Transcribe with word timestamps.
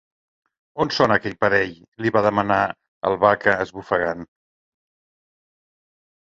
On 0.85 0.91
són 0.99 1.11
aquell 1.15 1.35
parell? 1.43 1.75
—li 2.05 2.11
va 2.15 2.23
demanar 2.27 2.57
el 3.11 3.19
Vaca, 3.25 3.55
esbufegant. 3.67 4.25